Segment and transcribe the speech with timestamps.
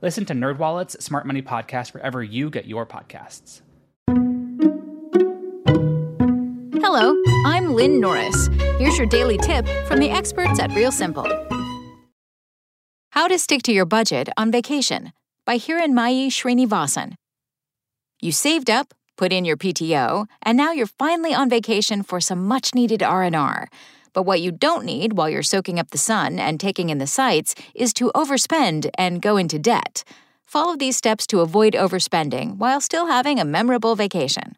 [0.00, 3.62] Listen to NerdWallet's Smart Money Podcast wherever you get your podcasts.
[6.80, 8.48] Hello, I'm Lynn Norris.
[8.78, 11.26] Here's your daily tip from the experts at Real Simple.
[13.10, 15.12] How to stick to your budget on vacation
[15.44, 17.14] by Hiranmaye Srinivasan.
[18.20, 22.46] You saved up, put in your PTO, and now you're finally on vacation for some
[22.46, 23.68] much-needed R&R.
[24.18, 27.06] But what you don't need while you're soaking up the sun and taking in the
[27.06, 30.02] sights is to overspend and go into debt.
[30.44, 34.56] Follow these steps to avoid overspending while still having a memorable vacation.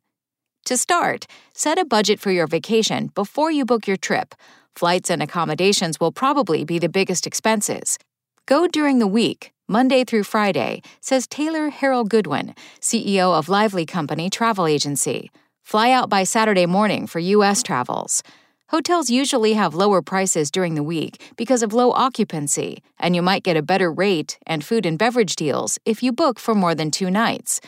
[0.64, 4.34] To start, set a budget for your vacation before you book your trip.
[4.74, 7.98] Flights and accommodations will probably be the biggest expenses.
[8.46, 14.30] Go during the week, Monday through Friday, says Taylor Harrell Goodwin, CEO of Lively Company
[14.30, 15.30] Travel Agency.
[15.62, 17.62] Fly out by Saturday morning for U.S.
[17.62, 18.22] travels.
[18.70, 23.42] Hotels usually have lower prices during the week because of low occupancy, and you might
[23.42, 26.92] get a better rate and food and beverage deals if you book for more than
[26.92, 27.60] two nights.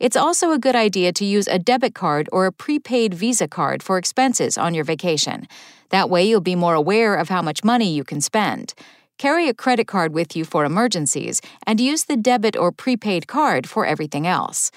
[0.00, 3.84] It's also a good idea to use a debit card or a prepaid Visa card
[3.84, 5.46] for expenses on your vacation.
[5.90, 8.74] That way, you'll be more aware of how much money you can spend.
[9.16, 13.68] Carry a credit card with you for emergencies and use the debit or prepaid card
[13.68, 14.72] for everything else.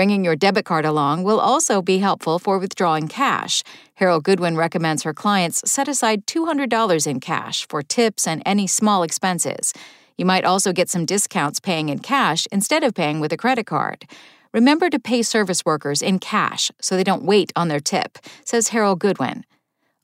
[0.00, 3.62] Bringing your debit card along will also be helpful for withdrawing cash.
[4.00, 9.02] Harrell Goodwin recommends her clients set aside $200 in cash for tips and any small
[9.02, 9.74] expenses.
[10.16, 13.66] You might also get some discounts paying in cash instead of paying with a credit
[13.66, 14.06] card.
[14.54, 18.70] Remember to pay service workers in cash so they don't wait on their tip, says
[18.70, 19.44] Harrell Goodwin.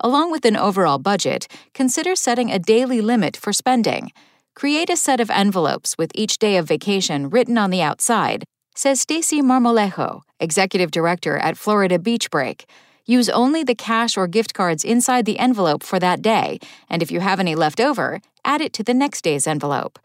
[0.01, 4.13] Along with an overall budget, consider setting a daily limit for spending.
[4.55, 8.45] Create a set of envelopes with each day of vacation written on the outside,
[8.77, 12.67] says Stacy Marmolejo, executive director at Florida Beach Break.
[13.07, 16.59] Use only the cash or gift cards inside the envelope for that day,
[16.91, 19.99] and if you have any left over, add it to the next day's envelope.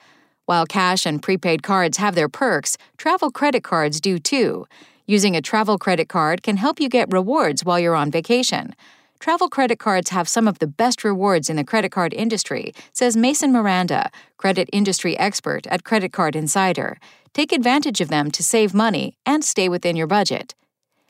[0.45, 4.67] While cash and prepaid cards have their perks, travel credit cards do too.
[5.05, 8.73] Using a travel credit card can help you get rewards while you're on vacation.
[9.19, 13.17] Travel credit cards have some of the best rewards in the credit card industry, says
[13.17, 16.97] Mason Miranda, credit industry expert at Credit Card Insider.
[17.33, 20.53] Take advantage of them to save money and stay within your budget.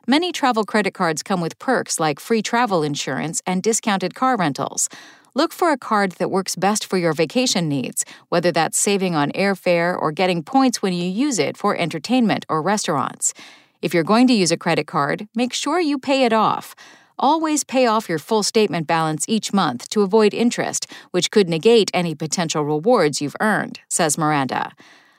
[0.06, 4.88] Many travel credit cards come with perks like free travel insurance and discounted car rentals.
[5.34, 9.32] Look for a card that works best for your vacation needs, whether that's saving on
[9.32, 13.34] airfare or getting points when you use it for entertainment or restaurants.
[13.82, 16.76] If you're going to use a credit card, make sure you pay it off.
[17.18, 21.90] Always pay off your full statement balance each month to avoid interest, which could negate
[21.94, 24.74] any potential rewards you've earned, says Miranda.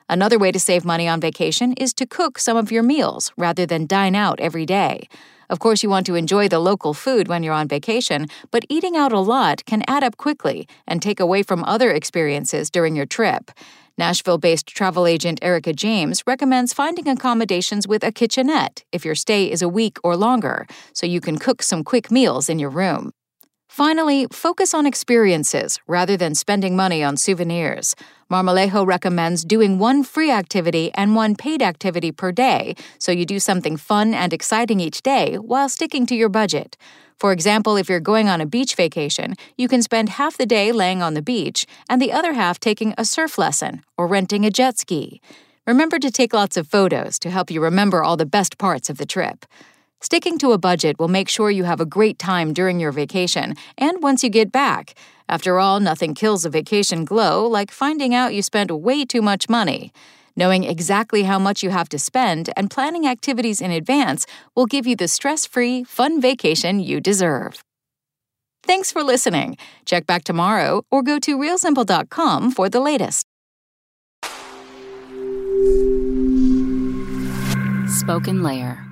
[0.08, 3.66] Another way to save money on vacation is to cook some of your meals rather
[3.66, 5.08] than dine out every day.
[5.48, 8.96] Of course, you want to enjoy the local food when you're on vacation, but eating
[8.96, 13.06] out a lot can add up quickly and take away from other experiences during your
[13.06, 13.50] trip.
[13.98, 19.50] Nashville based travel agent Erica James recommends finding accommodations with a kitchenette if your stay
[19.50, 23.12] is a week or longer, so you can cook some quick meals in your room.
[23.72, 27.96] Finally, focus on experiences rather than spending money on souvenirs.
[28.30, 33.38] Marmolejo recommends doing one free activity and one paid activity per day, so you do
[33.38, 36.76] something fun and exciting each day while sticking to your budget.
[37.18, 40.70] For example, if you're going on a beach vacation, you can spend half the day
[40.70, 44.50] laying on the beach and the other half taking a surf lesson or renting a
[44.50, 45.22] jet ski.
[45.66, 48.98] Remember to take lots of photos to help you remember all the best parts of
[48.98, 49.46] the trip.
[50.02, 53.54] Sticking to a budget will make sure you have a great time during your vacation
[53.78, 54.96] and once you get back.
[55.28, 59.48] After all, nothing kills a vacation glow like finding out you spent way too much
[59.48, 59.92] money.
[60.34, 64.26] Knowing exactly how much you have to spend and planning activities in advance
[64.56, 67.62] will give you the stress free, fun vacation you deserve.
[68.64, 69.56] Thanks for listening.
[69.84, 73.24] Check back tomorrow or go to realsimple.com for the latest.
[77.86, 78.91] SpokenLayer.